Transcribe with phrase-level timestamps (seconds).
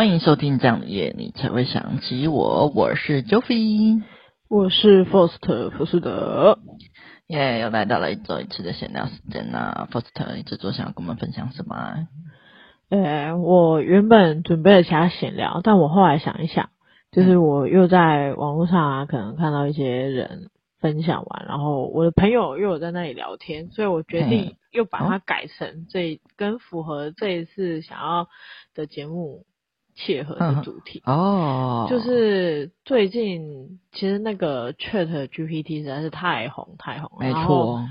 [0.00, 2.72] 欢迎收听这样的夜，你才会想起我。
[2.74, 4.02] 我是 Joffy，
[4.48, 6.58] 我是 Foster 福斯德。
[7.26, 9.86] 耶，又来到了一周一次的闲聊时间啦。
[9.92, 11.96] Foster，你这周想要跟我们分享什么啊？
[12.88, 16.70] 呃，我原本准备了其他闲聊，但我后来想一想，
[17.12, 20.48] 就是我又在网络上啊，可能看到一些人
[20.80, 28.28] 分享完，然后我的朋友又有在那里聊天，所以我决定又把它改成这跟符合这一次想要
[28.74, 29.44] 的节目。
[30.00, 37.86] 切合的主题哦，就是最近其实那个 Chat GPT 实在是太红太红了，没错。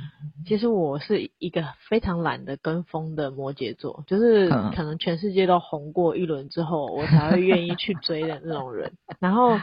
[0.47, 8.93] 其实我是一个非常懒得跟风的摩羯座，就是可能全世界都红过一轮之后，我才会愿意去追的那种人。
[9.19, 9.59] 然后，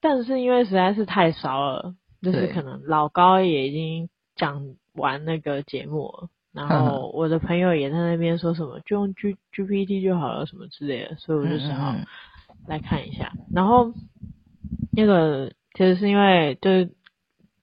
[0.00, 6.28] 但是因为实在是太少了，就是可能老高也已经讲完那个节目了。
[6.52, 11.94] 然后我的朋友也在那边说什么，就用 G GPT 就好了什么之类的，所以我就想要
[12.68, 13.32] 来看一下。
[13.50, 13.94] 然后
[14.92, 16.90] 那个其实是因为就是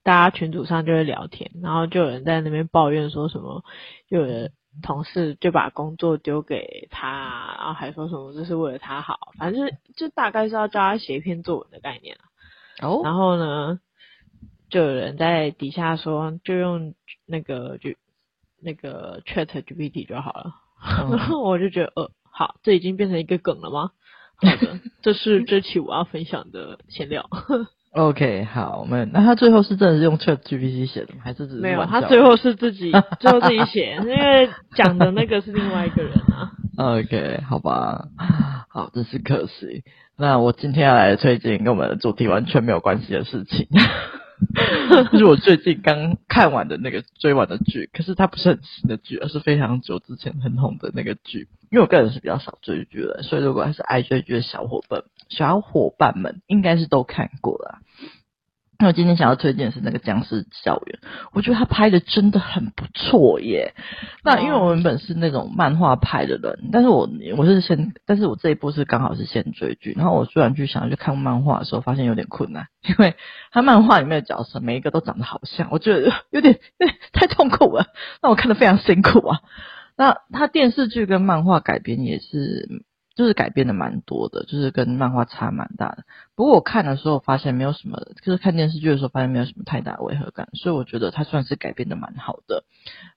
[0.01, 3.63] 大家群组上就会聊天，然后就有人在那边抱怨说什么，
[4.09, 12.17] 就有的同事就把工作丢给他，然后还说什么这是为了他好，反正就，就大概是要教他写一篇作文的概念。
[12.81, 13.01] 哦。
[13.03, 13.79] 然后呢，
[14.71, 16.95] 就有人在底下说，就用
[17.27, 17.91] 那个就。
[18.61, 20.53] 那个 Chat GPT 就好了，
[21.11, 23.91] 然后 我就觉得，呃，好，这已经变成一个梗了吗？
[24.41, 27.29] 好的，这是这期我要分享的闲聊。
[27.91, 31.21] OK，好，我们那他最后是真的是用 Chat GPT 写的吗？
[31.23, 31.83] 还是只是没有？
[31.85, 36.51] 他最后是自己最后自己写，因为讲的那个是另外一个人啊。
[36.77, 38.05] OK，好吧，
[38.69, 39.83] 好，真是可惜。
[40.17, 43.67] 那我今天要来推荐跟我们的主题完全没有关系的事情。
[45.11, 51.47] 就是我最近刚看完的那个追完的剧，可是它不是很新的剧，而是非常久之前很红的那个剧。
[51.71, 57.79] 因为我个人是比较少追剧的，所以如果还是爱追剧的小伙伴、小伙伴们，应该是都看过了。
[58.81, 60.99] 那我今天想要推荐的是那个僵尸校园，
[61.33, 63.73] 我觉得他拍的真的很不错耶。
[64.23, 73.15] 那因为我原本是那种漫画派的人，但是我我是先，但是我这一部是刚好是先追剧，然后我突然去想要去看漫画的时候，发现有点困难，因为
[73.51, 77.87] 他漫画里面的角色每一个都长得好像，我觉得有点有点太痛苦了，
[78.21, 79.41] 让我看得非常辛苦啊。
[79.97, 82.85] 那他电视剧跟漫画改编也是。
[83.19, 86.05] 就是改变的蛮多的，就是跟漫画差蛮大的。
[86.35, 92.63] 不过我看的时候发现没有什么，就是看电视剧的时候发现没有什么太大违和感，所以我觉得它算是改编的蛮好的，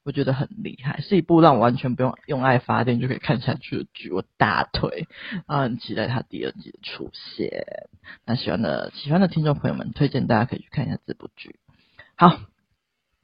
[0.03, 5.07] 我觉得很厉害，是一部让我完全不用用爱发电就可以看下去的剧，我大腿
[5.47, 7.65] 啊，很期待它第二季的出现。
[8.27, 11.61] 那喜欢的喜欢的听众朋友们，推荐大家可以去看一下这部剧。
[12.17, 12.52] 好。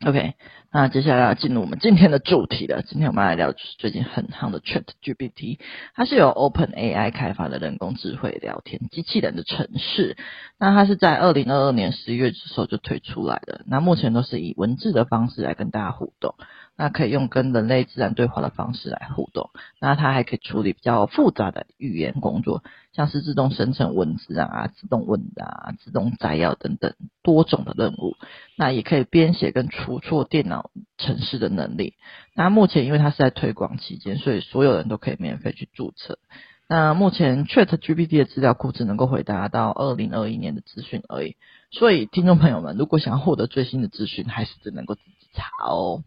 [0.06, 0.34] OK，
[0.70, 2.82] 那接下来要进入我们今天的主题了。
[2.82, 5.58] 今天我们来聊就是最近很夯的 ChatGPT，
[5.96, 10.16] 它是由 OpenAI 开发的人工智慧聊天机器人的城市。
[10.56, 13.62] 那它是在二零二二年十一月的时候就推出来的。
[13.66, 16.36] 那目前都是以文字的方式来跟大家互动。
[16.78, 19.50] 那可以用跟人类自然对话的方式来互动。
[19.80, 22.62] 那它还可以处理比较复杂的语言工作，
[22.92, 26.94] 像是自动生成文字啊、自动问答、自动摘要等等
[27.24, 28.14] 多种的任务。
[28.56, 31.94] 那也可以编写跟出错电脑程式的能力。
[32.34, 36.20] 那目前因为它是在推广期间，所以所有人都可以免费去注册。
[36.68, 41.34] 那目前 ChatGPT 的资料库只能够回答到二零二一年的资讯而已。
[41.70, 46.04] 所以听众朋友们，如果想要获得最新的资讯，还是只能够自己查哦。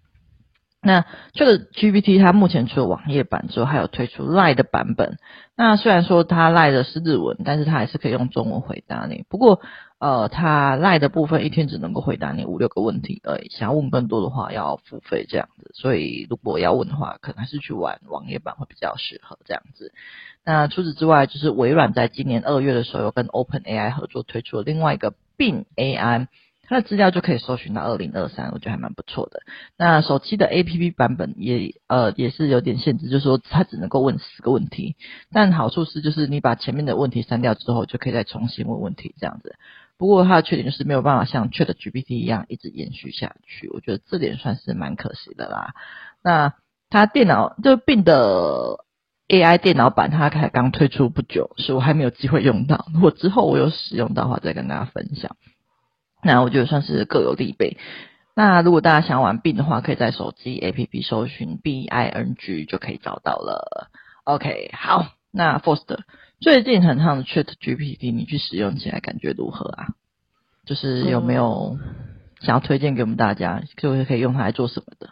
[0.84, 5.18] 那这个 GPT 它目前除了网页版之后，还有推出 LINE 的版本。
[5.56, 9.24] 那虽然说它 LINE 的是日文，但是它还是可以用中文回答你。
[9.30, 9.62] 不过，
[10.00, 13.50] 呃，它 LINE 的部分一天只能够回答你五六个问题而已。
[13.50, 15.70] 想要问更多的话，要付费这样子。
[15.76, 19.94] 所以，如果要问的话，可能还是去玩网页版会比较适合这样子。
[20.44, 26.26] 那除此之外，就是微软在今年二月的时候，有跟 OpenAI 合作推出了另外一个 Bing AI。
[26.72, 29.42] 它的资料就可以搜寻到二零二三，我觉得还蛮不错的。
[29.78, 34.96] 那手机的 APP 版本也呃也是有点限制，就是说它只能够问十个问题。
[35.34, 39.58] 但好处是就是你把前面的问题删掉之后，就可以再重新问问题这样子。
[39.98, 45.74] 不过它的缺点就是没有办法像 ChatGPT 一样一直延续下去，我觉得这点算是蛮可惜的啦。
[46.24, 46.54] 那
[46.90, 48.86] 它电脑就 Bing 的
[49.28, 52.86] AI 电脑版，它才刚推出不久，所以我还没有机会用到。
[52.94, 55.36] 如果之后我有使用到的话，再跟大家分享。
[56.24, 57.78] 那我觉得算是各有利弊。
[58.34, 63.90] 那如果大家想玩 Bing 的话，可以在手机 APP 搜寻 Bing 就可以找到了。
[64.24, 66.00] OK，好，那 Foster
[66.40, 69.88] 最近很夯的 ChatGPT，你去使用起来感觉如何啊？
[70.66, 71.78] 就是有没有
[72.40, 75.10] 想要推荐给我们大家，就是可以用它来做什么的？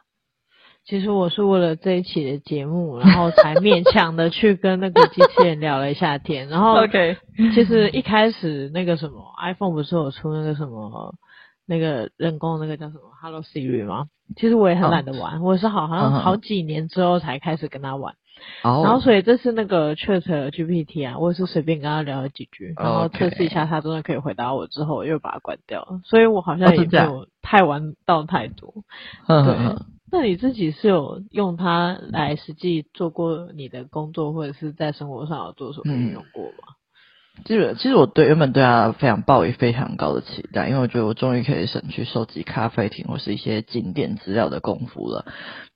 [0.90, 6.50] 其实我是为了这一期的节目，然后才勉强的去跟那个机器人聊了一下天。
[6.50, 7.16] 然后，OK，
[7.54, 11.14] 其实一开始那个什么 iPhone 不是有出那个什么
[11.68, 14.08] 那个人工那个叫什么 Hello Siri 吗？
[14.36, 15.44] 其实我也很懒得玩，oh.
[15.50, 18.16] 我是好像好几年之后才开始跟他玩。
[18.64, 18.84] Oh.
[18.84, 26.02] 然后所以这次那个 Chat GPT 啊，我也是随便跟他聊了几句，然后测试一下他真的可以回答我之后，我又把它关掉了。
[26.04, 28.74] 所以我好像也没有太玩到太多。
[29.28, 29.56] Oh, 对。
[30.12, 36.76] 那你自己是有用它来实际做过你的工作，或者是在生活上有做什么运用过吗？
[37.46, 45.26] 基本其实我对原本对它非常抱有非常高的期待，因为我觉得我终于可以省去收集咖啡厅或是一些景点资料的功夫了。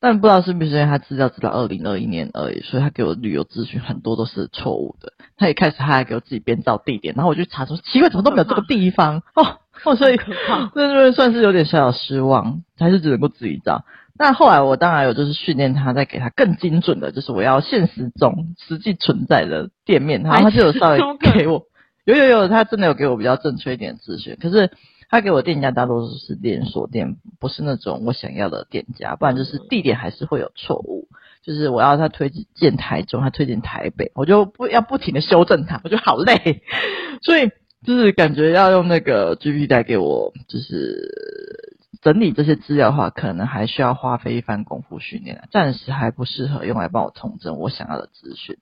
[0.02, 5.14] 但不知道是不是因为他资料只到二零二一年而已，所以他给我旅游资讯很多都是错误的。
[5.38, 13.86] 他一开始他还给我自己编造地点，然后我就查出奇怪，怎么都没有这个地方哦哦，所以那 这边算是有点小小失望，还是只能够自己找。
[14.16, 21.66] 那后来我当然有就是训练他，再给他更精准的，就是我要现实中实际存在的店面，然后他就有稍微给我，
[22.06, 24.38] 有有有，他真的有给我比较正确一点的资讯。
[24.40, 24.70] 可是
[25.10, 31.08] 他给我店家大多数是连锁店，不是那种我想要的店家，不然就是地点还是会有错误。
[31.42, 36.62] 就是我要他推荐台中，他推荐台北，我就不要不停的修正他，我就好累。
[37.24, 37.50] 所以
[37.84, 41.73] 就是感觉要用那个 GPT 带给我，就是。
[42.04, 48.58] 整理这些资料的话，可能还需要花费一番功夫训练，暂时还不适合用来帮我统整我想要的资讯。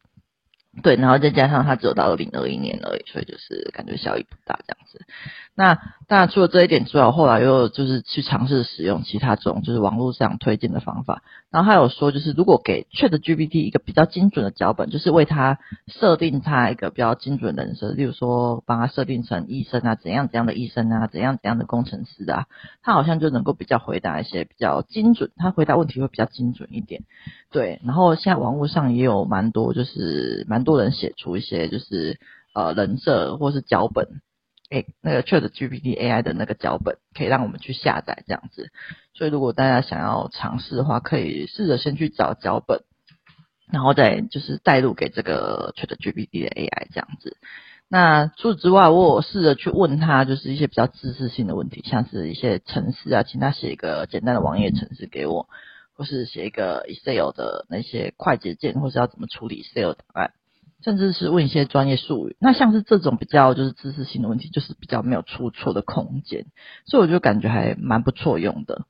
[0.84, 5.02] 对，然后再加上它只有到二零二一年而已，所以就是感觉效益不大这样子。
[5.54, 5.76] 那
[6.08, 11.24] 当然除了这一点之外，我后来又就是去尝试使用其他种就是网络上推荐的方法。
[11.50, 22.46] 然后还有说，就是如果给 ChatGPT 一个比较精准的脚本，就是为它设定它一个比较精准的人设，例如说帮他设定成医生啊，怎样怎样的医生啊，怎样怎样的工程师啊，
[22.82, 27.04] 他好像就能够比较回答一些比较精准，他回答问题会比较精准一点。
[27.52, 32.20] 对，然后现在网络上也有蛮多，就是蛮多人写出一些就是
[32.54, 34.22] 呃人设或是脚本，
[34.70, 38.70] 诶，那个 ChatGPT AI 的那个脚本可以让我们去下载这样子。
[39.14, 42.84] 所以如果大家想要尝试的话，可以试着先去找脚本，
[43.72, 47.38] 然后再就是带入给这个 ChatGPT 的 AI 这样子。
[47.88, 55.48] 那除此之外，我试着去问他，就是一些比较知识性的问题，像是一些程式啊，请他写一个简单的网页程式给我。
[55.94, 60.32] 或是写一个 Excel 的那些快捷键，或是要怎么处理 Excel 档案，
[60.84, 62.36] 甚至是问一些专业术语。
[62.40, 66.46] 那像是这种比较就是知识性的问题，就是比较没有出错的空间，
[66.86, 68.84] 所以我就感觉还蛮不错用的。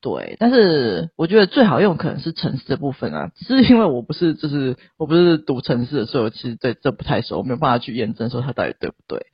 [0.00, 9.26] 对，但是我觉得最好用可能是城市的部分啊，只是因为我不是就是我不是读城市的，所以我其实对这不太熟，我没有办法去验证说它到底对不对。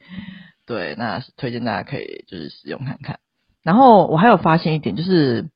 [0.67, 3.19] 对，那推荐大家可以就是使用看看。
[3.63, 5.51] 然后我还有发现一点就是。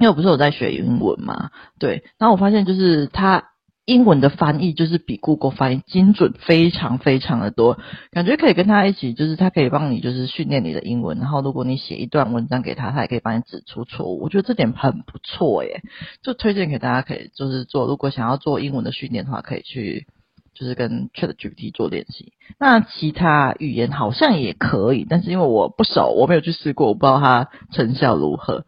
[0.00, 3.51] 因为我不是有在学英文嘛，对，然后我发现就是它
[3.84, 7.78] 英文的翻译就是比 Google 翻译精准非常非常的多，
[8.10, 15.82] 感觉可以跟他一起，就是他可以帮你就是训练你的英文，然后如果你写一段文章给他，他也可以帮你指出错误，我觉得这点很不错耶，
[16.22, 20.06] 就推荐给大家可以就是做，如果想要做英文的训练的话，可以去。
[20.54, 28.66] 就是跟 ChatGPT 做练习，那其他语言好像也可以，但是因为我不熟，我没有去试过，我不知道它成效如何。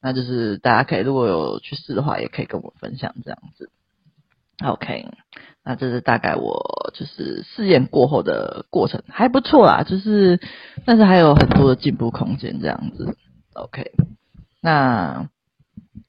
[0.00, 3.70] 那就是大家可以如果有去试的话，也可以跟我分享这样子。
[4.64, 5.06] OK，
[5.64, 10.40] 那这是大概我就是试验过后的过程，还不错啦，就是
[10.84, 13.16] 但是还有很多的进步空间这样子。
[13.54, 13.92] OK，
[14.60, 15.28] 那。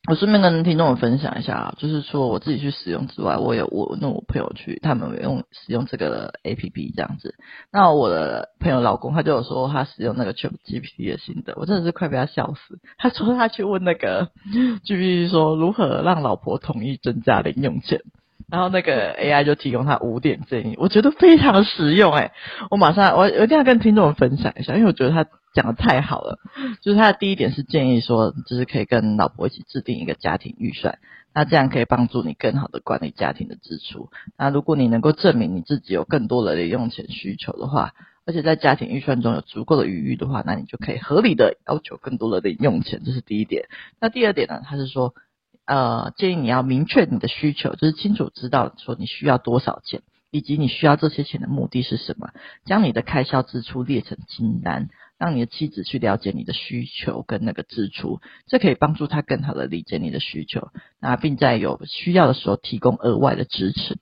[0.09, 7.35] 我顺便跟听众们分享一下，就是说我自己去使用之外，我有我那我朋友去，他们有用使用这个 APP 这样子。
[7.73, 12.79] 那我的朋友老公他就有说他使用那个 ChatGPT 的心得，我真的是快被他笑死。
[12.97, 14.31] 他说他去问那个
[14.87, 17.99] GPT 说如何让老婆同意增加零用钱，
[18.49, 22.31] 然后那个 AI 就提供他五点建议，我觉得非常实用哎、
[22.69, 25.29] 我马上我我一定要跟听众分享一下，因为我觉得他。
[25.53, 26.37] 讲的太好了，
[26.83, 30.99] 就是他的第一点是建议说，就是可以跟老婆一起制定一个家庭预算，
[31.33, 34.11] 那这样可以帮助你更好的管理家庭的支出。
[34.37, 37.95] 那如果你能够证明你自己有更多的零用钱需求的话，
[38.27, 43.65] 而且在家庭预算中有足够的余裕的话，那你就可以合理的要求更多的零用钱，这是第一点。
[43.99, 45.15] 那第二点呢，他是说，
[45.67, 52.31] 呃，建议你要明确你的需求，就是清楚知道说你需要多少钱，以及你需要这些钱的目的是什么，
[52.65, 54.89] 将你的开销支出列成清单。
[55.19, 60.67] 让你的妻子去了解你的需求跟那个支出，这可以帮助他更好的理解你的需求，
[60.99, 63.97] 那并在有需要的时候提供额外的支持。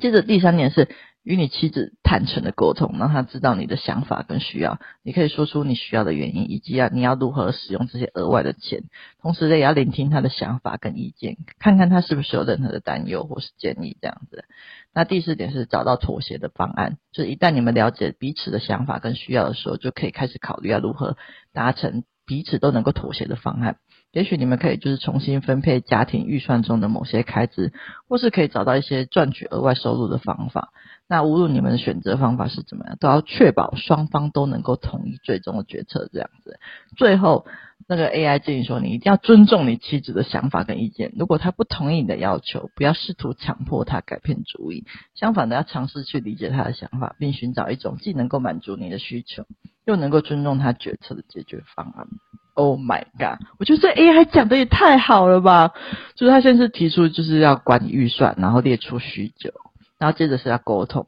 [0.00, 0.88] 接着第三点是，
[1.24, 4.78] 与你妻子坦诚的沟通，让他知道你的想法跟需要。
[5.02, 8.82] 你可以说出你需要的原因，以及要你要如何使用这些额外的钱。
[9.22, 14.44] 同时呢，也要聆听他的想法跟意见，看看他是不是有任何的担忧或是建议这样子。
[14.92, 21.16] 那第四点是找到妥协的方案，就是一旦你们了解彼此的想法跟需要的时候，就可以开始考虑要如何
[21.54, 23.78] 达成彼此都能够妥协的方案。
[24.12, 27.72] 也许你们可以就是重新分配家庭预算中的某些开支，
[28.08, 30.72] 或是可以找到一些赚取额外收入的方法。
[31.08, 36.08] 那无论你们的选择方法是怎么样，都要确保双方都能够同意最终的决策。
[36.12, 36.58] 这样子，
[36.96, 37.46] 最后
[37.86, 41.12] 那个 AI 建议说，你一定要尊重你妻子的想法跟意见。
[41.16, 44.84] 如果他不同意你的要求，不要试图强迫他改变主意，
[45.14, 49.44] 相反的，要尝试去理解他的想法，并寻找一种既能够满足你的需求，
[49.84, 52.06] 又能够尊重他决策的解决方案。
[52.54, 53.44] Oh my god！
[53.58, 55.72] 我觉得这 AI 讲的也太好了吧！
[56.14, 59.50] 就是他先是提出就是要管理预算，然后列出需求，
[59.98, 61.06] 然后接着是要沟通，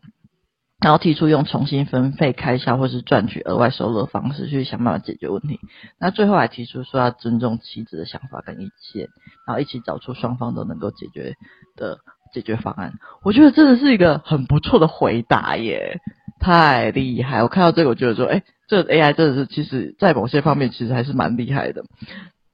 [0.81, 5.61] 然后提出用重新分配开销或是赚取额外收入的方式去想办法解决问题。
[5.99, 9.09] 那最后还提出说要尊重妻子的想法跟意见，
[9.47, 11.35] 然后一起找出双方都能够解决
[11.77, 11.99] 的
[12.33, 12.95] 解决方案。
[13.23, 16.01] 我觉得真的是一个很不错的回答耶，
[16.41, 17.43] 太厉害！
[17.43, 18.43] 我看到这个，我觉得说，哎。
[18.69, 21.85] 这 AI 真的是，其实，在某些方面其实还是蛮厉害的。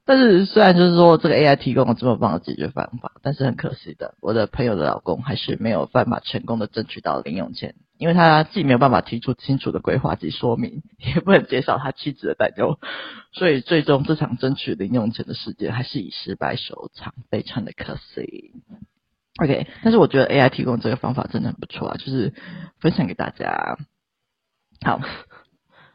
[0.05, 12.77] 但是，虽然就是说这个 AI 提供了这么棒的解决方法，但是很可惜的，我的朋友的老公还是没有办法成功的争取到零用钱，因为他既没有办法提出清楚的规划及说明， 也不能减少他妻子的担忧，
[13.31, 18.51] 所以最终这场争取零用钱的事件还是以失败收场，非常的可惜。
[19.41, 22.33] OK，但是我觉得 AI 提供这个方法真的很不错啊，就是
[22.79, 23.77] 分享给大家。
[24.85, 24.99] 好。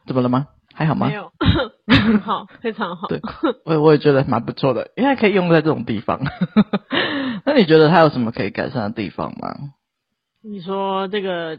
[0.09, 0.49] 怎么了吗？
[0.79, 1.09] 还好吗？
[1.09, 1.33] 没有，
[1.89, 3.09] 很 好，非常好。
[3.09, 3.21] 对，
[3.65, 6.21] 我我也觉得蛮不错的，因为可以用在这种地方。
[7.45, 9.57] 那你觉得它有什么可以改善的地方吗？
[10.41, 11.59] 你说这个，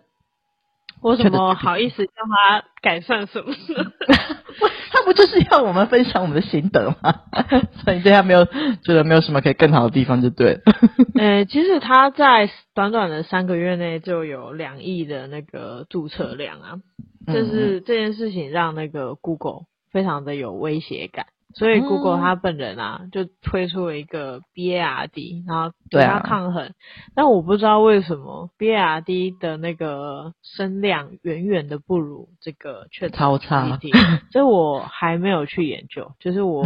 [1.02, 3.92] 我怎么好意思叫他改善什么呢？
[4.92, 7.14] 他不就是要我们分享我们的心得吗？
[7.84, 10.60] 所以你对他没有觉得没有什么可以更好的地方就对了。
[11.20, 16.80] 呃，其实他在短短的三个月内就有两亿的那个注册量啊。
[17.28, 26.74] 就是这件事情让那个 Google 非常的有威胁感，所以 Google 他本人啊就推出了一个 BARD，然后对他抗衡。
[27.16, 33.92] 但我不知道为什么 BARD 的那个声量远远的不如这个 ChatGPT，
[34.32, 36.64] 所以我还没有去研究，就是我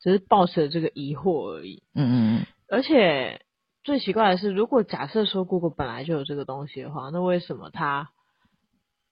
[0.00, 1.84] 只是抱持了这个疑惑而已。
[1.94, 2.46] 嗯嗯嗯。
[2.68, 3.42] 而且
[3.84, 8.10] 最奇怪的是，如果假设说 Google 本来就有这个东西的话，那为什么它？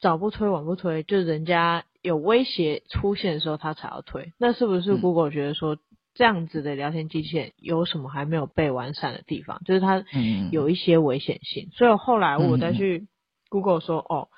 [0.04, 4.34] 早不推晚不推，就人家有威胁出现的时候，他才要推。
[4.36, 5.78] 那是不是 Google 觉得说
[6.12, 9.62] 这样子的聊天机器人有什么还没有被完善的地方？
[9.64, 10.04] 就是它
[10.52, 11.70] 有一些危险性。
[11.72, 13.06] 所以后来我再去
[13.48, 14.28] Google 说，哦，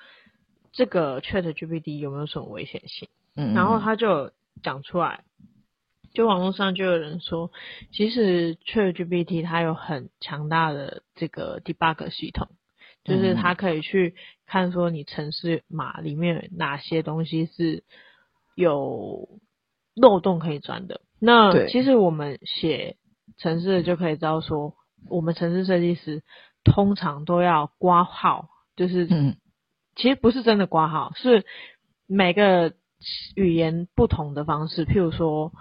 [0.71, 3.09] 这个 ChatGPT 有没有什么危险性？
[3.53, 4.31] 然后他就
[4.63, 5.25] 讲出来，
[6.13, 7.51] 就网络上就有人说，
[7.91, 12.47] 其实 ChatGPT 它有很强大的这个 debug 系统。
[13.07, 14.13] 就是他可以去
[14.45, 17.83] 看说你城市码里面哪些东西是
[18.55, 19.39] 有
[19.95, 21.01] 漏洞可以钻的。
[21.19, 22.97] 那其实我们写
[23.37, 24.75] 城市就可以知道说，
[25.09, 26.21] 我们城市设计师
[26.63, 29.07] 通常都要挂号，就是
[29.95, 31.45] 其实不是真的挂号，是
[32.05, 32.73] 每个
[33.35, 35.53] 语言不同的方式，譬如说。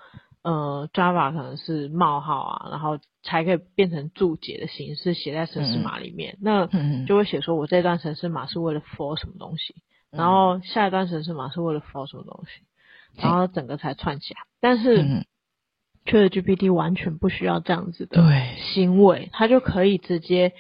[0.46, 6.34] 呃，Java 可能是冒号啊，然后才可以变成注解的形式写在程式码里面。
[6.34, 9.74] 嗯、那就会写说我这段程式码是为了 for 什么东西，
[10.12, 12.62] 嗯、然后下一段程式码是为了 for 什么东西，
[13.16, 14.40] 嗯、然后整个才串起来。
[14.60, 15.24] 但是、嗯、
[16.04, 18.22] ChatGPT 完全不需要这样子的
[18.72, 20.52] 行为，它就可以直接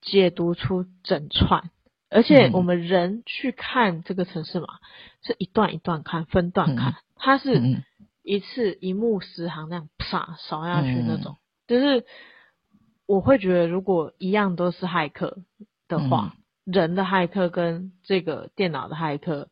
[0.00, 1.70] 解读出整串。
[2.08, 4.68] 而且我们人去看这个程式码
[5.24, 7.82] 是一段一段看，分段看，它是。
[8.24, 11.38] 嗯一次一目十行那样啪扫下去那种，嗯、
[11.68, 12.06] 就是
[13.04, 15.42] 我会觉得，如果一样都是骇客
[15.88, 19.50] 的话，嗯、人的骇客跟这个电脑的骇客，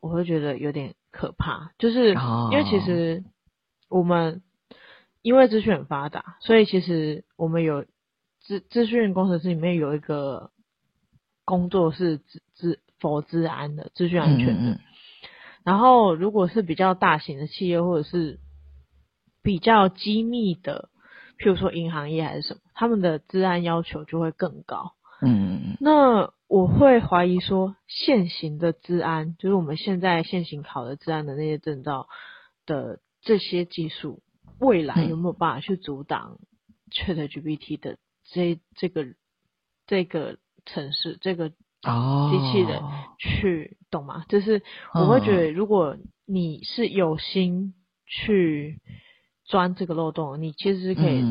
[0.00, 1.72] 我会觉得有点可怕。
[1.78, 2.10] 就是
[2.52, 3.24] 因为其实
[3.88, 4.42] 我们
[5.22, 7.86] 因为资讯很发达，所以其实我们有
[8.40, 10.50] 资资讯工程师里面有一个
[11.46, 14.78] 工作是资资否资安的资讯安全的。
[15.64, 18.40] 然后，如果是比较大型的企业，或者是
[19.42, 20.88] 比较机密的，
[21.38, 24.92] 譬如说银行业还是什么，他们的治安要求就会更高。
[25.22, 32.08] 嗯，那我会怀疑说，现行的治安，就是我们现在现行考的治安的那些证照
[32.64, 34.22] 的这些技术，
[34.58, 36.38] 未来有没有办法去阻挡
[36.90, 39.04] ChatGPT 的这这个
[39.86, 41.56] 这个城市这个机
[42.52, 42.82] 器人
[43.18, 44.24] 去、哦、懂吗？
[44.28, 44.62] 就是
[44.94, 47.74] 我会觉得，如果你是有心
[48.06, 48.78] 去
[49.44, 51.24] 钻这个漏洞，你其实可以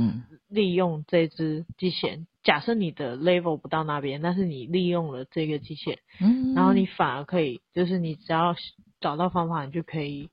[0.49, 2.27] 利用这只机器人。
[2.43, 8.55] 假设你的 level 不到那边，但是你利用了这个机器人，嗯，然后你反而可以，就是你只要
[8.99, 10.29] 找到方法，你就可以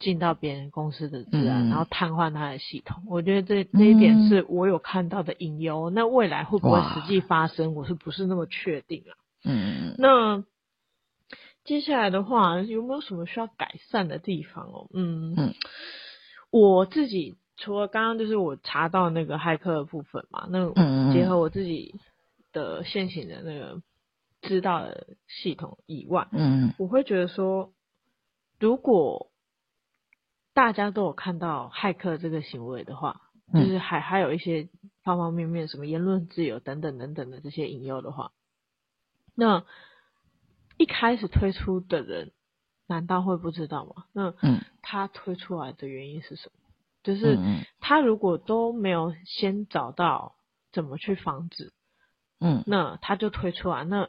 [0.00, 3.02] 进到别人公司的资源，嗯，然后瘫痪他的系统。
[3.06, 5.90] 我觉得这这一点是我有看到的隐忧。
[5.90, 9.12] 那未来会不会实际发生，我是不是那么确定啊？
[9.44, 10.42] 嗯，那
[11.68, 14.88] 接下来的话，有没有什么需要改善的地方哦？
[14.94, 15.54] 嗯嗯，
[16.50, 17.36] 我自己。
[17.60, 20.72] 除了刚刚就是我查到那个骇客的部分嘛，那
[21.12, 21.96] 结合我自己
[22.52, 23.82] 的现行的那个
[24.42, 27.72] 知道的系统以外，嗯，我会觉得说，
[28.60, 29.32] 如果
[30.54, 33.22] 大家都有看到骇客这个行为的话，
[33.52, 34.68] 就是还还有一些
[35.02, 38.30] 方方面面什么言论自由等等等等的这些引诱的话，
[39.34, 39.64] 那
[40.78, 42.30] 一开始推出的人
[42.86, 44.04] 难道会不知道吗？
[44.12, 46.52] 那嗯，他推出来的原因是什么？
[47.02, 47.38] 就是
[47.80, 50.34] 他如果都没有先找到
[50.72, 51.72] 怎么去防止，
[52.40, 54.08] 嗯，那他就推出来，那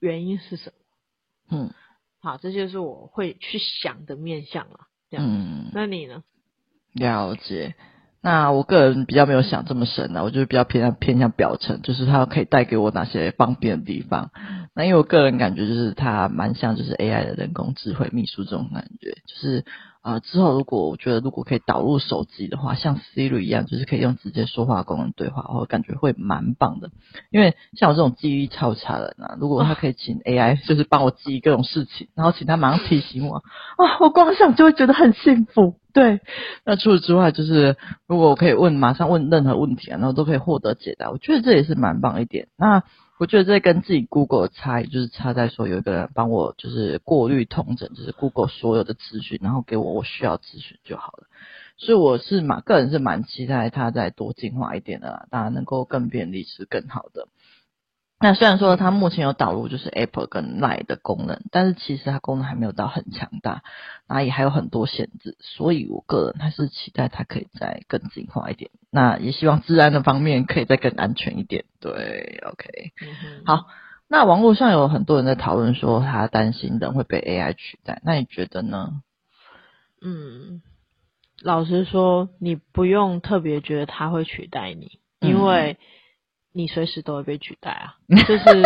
[0.00, 1.56] 原因是什么？
[1.58, 1.70] 嗯，
[2.20, 4.80] 好，这就是我会去想的面向了。
[5.10, 6.22] 这样，嗯，那你呢？
[6.92, 7.74] 了解。
[8.20, 14.30] 那我个人比较没有想这么深啊，我就是比较偏向偏向表层，就是它可以带给我哪些方便的地方。
[14.74, 19.64] 那因为我个人感觉就是它蛮像就是 AI 的人工智慧秘书这种感觉，就是。
[20.04, 26.90] 啊、呃，之后如果我觉得如果可以导入手机的话，像 Siri 一样，就是可以用直接说话功能对话，我感觉会蛮棒的。
[27.30, 35.76] 因为像我这种记忆力超差的人啊，如果他可以请 AI 就是帮我记各种事情，然后请他马上提醒我，啊，我光想就会觉得很幸福。
[35.94, 36.20] 对，
[36.66, 42.48] 那除此之外，就是如果我可以问马上问任何问题啊，然后都可以获得解答，我觉得这也是蛮棒一点。
[42.58, 42.82] 那。
[43.16, 51.26] 我觉得这跟自己 Google 差异就是差在说有一个人帮我就是过滤同整，就是 Google 所有的资讯，然后给我我需要资讯就好了。
[51.76, 57.28] 所以我是蛮个人是蛮期待它再多进化一点的啦，当然能够更便利是更好的。
[58.20, 63.62] 那虽然说它目前有导入就是 Apple 跟 Line 的功能，但是其实它功能还没有到很强大，
[64.08, 68.70] 那也还有很多限制，所以我个人还是期待它可以再更进化一点。
[68.90, 71.64] 那也希望治安的方面可以再更安全一点。
[71.80, 73.66] 对，OK，嗯，好。
[74.08, 79.02] 那网络上有很多人在讨论说他担心人会被 AI 取代，那你觉得呢？
[80.00, 80.62] 嗯，
[81.42, 85.76] 老实说，你不用特别觉得他会取代你，因为。
[86.56, 88.62] 你随时都会被取代啊， 就是，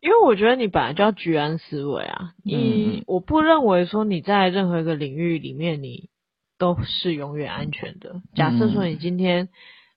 [0.00, 2.32] 因为我觉得你本来就要居安思危啊。
[2.42, 6.10] 你我不认为说你在任何一个领域里面你
[6.58, 8.20] 都是永远安全的。
[8.34, 9.48] 假设说你今天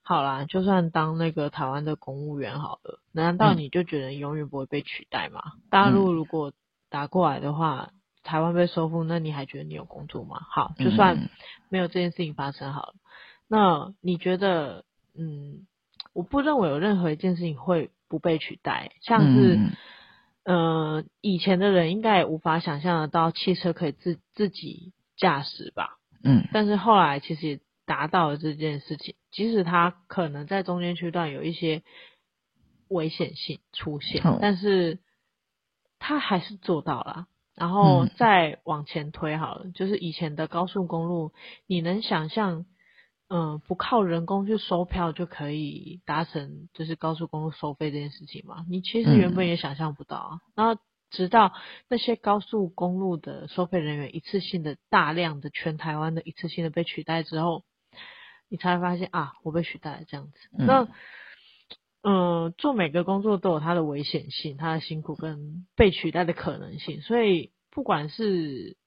[0.04, 5.42] 好啦，就算当那个台湾的公务员好了，难道你就觉得永远不会被取代吗？
[5.72, 6.54] 大陆如果
[6.92, 7.90] 打过来的话，
[8.24, 10.40] 台湾被收复，那你还觉得你有工作吗？
[10.52, 11.30] 好，就算
[11.70, 12.94] 没有这件事情发生好了，
[13.48, 14.84] 那你觉得？
[15.18, 15.66] 嗯，
[16.14, 19.58] 我不认为有任何一件事情会不被取代，像是，
[20.44, 31.82] 嗯、呃，以前的人应该也无法想象得到汽车可以自自己驾驶吧，嗯，但是后来其实也达到了这件事情，即使它可能在中间区段有一些
[32.88, 35.00] 危险性出现，嗯，但是
[36.00, 37.26] 它还是做到了，
[37.56, 41.34] 然后再往前推好了，就是以前的高速公路，
[41.66, 42.66] 你能想象？
[43.30, 48.66] 嗯，不靠人工去收票就可以达成就是高速公路收费这件事情嘛？
[48.70, 50.36] 你其实原本也想象不到啊。
[50.36, 51.52] 嗯、然后直到
[51.90, 57.64] 那些高速公路的收费人员一次性的大量的全台湾的一次性的被取代之后，
[58.48, 60.34] 你才会发现啊，我被取代了这样子。
[60.58, 60.88] 嗯、那
[62.04, 68.78] 嗯，做每个工作都有它的危险性、它的辛苦跟被取代的可能性，所以不管是。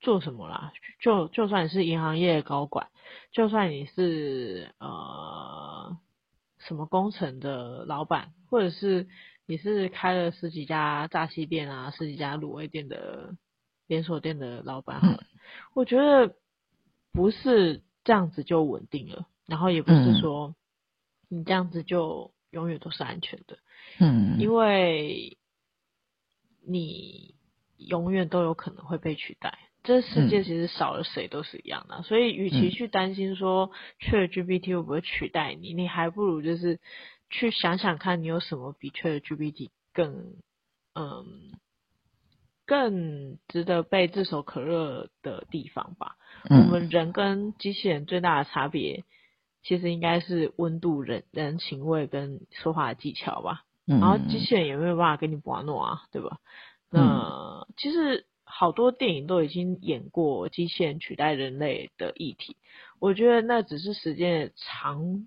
[0.00, 0.72] 做什么啦？
[1.00, 2.88] 就就算你是银行业的高管，
[3.32, 5.98] 就算你是呃
[6.58, 9.08] 什么工程的老板，或者是
[9.46, 13.36] 你是开了十几家炸鸡店啊、十几家卤味店的
[13.86, 15.18] 连锁店的老板，嗯，
[15.74, 16.34] 我觉得
[17.12, 20.54] 不是这样子就稳定了，然后也不是说
[21.28, 23.58] 你这样子就永远都是安全的，
[23.98, 25.36] 嗯，因为
[26.66, 27.34] 你
[27.76, 29.58] 永远都有可能会被取代。
[29.82, 36.80] 这世界其实少了谁都是一样的，嗯、所以与其去担心说 ChatGPT 会不会取代你，你还不如就是
[37.30, 40.34] 去想想看你有什么比 ChatGPT 更
[40.94, 41.24] 嗯
[42.66, 46.16] 更值得被炙手可热的地方吧。
[46.48, 49.04] 嗯、我们人跟机器人最大的差别，
[49.62, 53.64] 其实应该是温度、人人情味跟说话的技巧吧。
[53.86, 56.38] 然后机器人也没有办法跟你玩弄啊，对吧？
[56.90, 58.24] 那、嗯、其实
[58.60, 62.58] 好多电影都已经演过机器人取代人类的议题，
[62.98, 65.26] 我觉得那只是时间长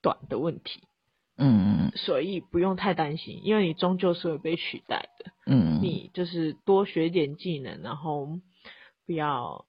[0.00, 0.84] 短的问题。
[1.36, 5.32] 嗯，所以不用太担心，因为你终究是会被取代的。
[5.44, 8.38] 嗯，你就是多学点技能，然后
[9.06, 9.66] 不要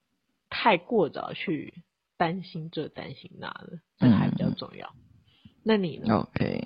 [0.52, 1.74] 太过早去
[2.16, 4.94] 担心这担心那的，这个还比较重要。
[4.94, 6.64] 嗯、那你呢？OK，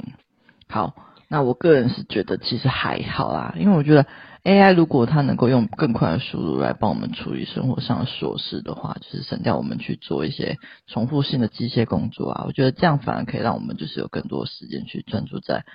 [0.68, 0.94] 好，
[1.30, 4.06] 那我个人是觉得其实还好啦，因为我觉得。
[4.46, 15.66] AI 如果它能够用更快的速度来帮我们处理生活上的琐事的话，就是省掉我们去做一些重复性的机械工作啊，我觉得这样反而可以让我们就是有更多时间去专注在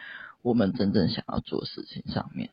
[0.43, 2.51] 我们真正想要做的事情上面。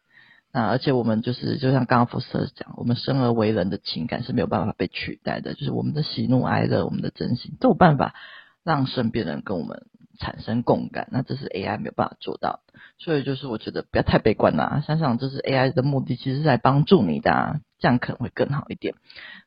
[0.52, 8.16] 那而且我们就是就像刚刚福斯特讲，我们生而为人的情感是没有办法被取代的，就是我们的喜怒哀乐、我们的真心都有办法
[8.64, 9.86] 让身边人跟我们。
[10.18, 12.60] 产生共感，那这是 AI 没有办法做到，
[12.98, 14.84] 所以就是我觉得不要太悲观啦。
[14.86, 18.96] 想想这是 AI 的目的，其实是来帮助你的啊，这样可能会更好一点。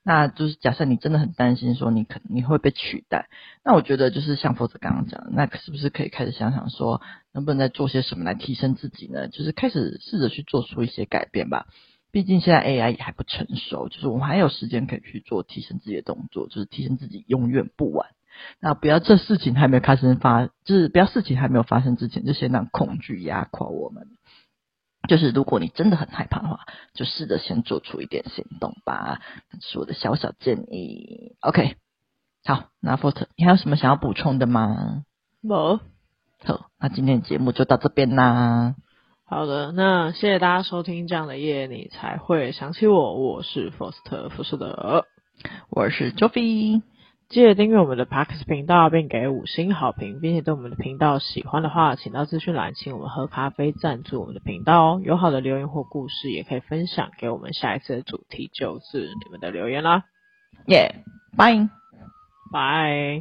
[0.02, 3.28] 那就是假设你真的很担心说你可能你会被取代，
[3.64, 7.02] 那我觉得就是像佛子刚刚讲，那是不是可以开始想想说，
[7.32, 9.28] 能不能再做些什么来提升自己呢？
[9.28, 11.66] 就是开始试着去做出一些改变吧。
[12.12, 18.08] 毕竟现在 AI 也还不成熟，就是我们还有时间可以去做提升自己的动作，就是提升自己永远不晚。
[18.60, 24.06] 那不要这事情还没有开始发，就是不要事情还没有发生之前，就先让恐惧压垮我们。
[25.08, 26.60] 就是如果你真的很害怕的话，
[26.94, 29.20] 就试着先做出一点行动吧。
[29.50, 31.36] 这是我的小小建议。
[31.40, 31.76] OK，
[32.44, 35.04] 好，那 Foster，你还有什么想要补充的吗？
[35.40, 35.80] 没。
[36.44, 38.74] 好，那今天的节目就到这边啦。
[39.24, 43.14] 好的，那谢谢大家收听这样的夜，你才会想起我。
[43.14, 45.06] 我是 Foster 福士德，
[45.70, 46.82] 我是 Joffy。
[47.30, 55.00] 记得订阅我们的 Parks 频道，并给五星好评，并且对我们的频道喜欢的话，请到资讯栏请我们喝咖啡赞助我们的频道哦。
[55.04, 57.52] 有好的留言或故事，也可以分享给我们。
[57.52, 60.02] 下一次的主题就是你们的留言啦。
[60.66, 61.04] 耶，
[61.36, 61.68] 拜
[62.52, 63.20] 拜。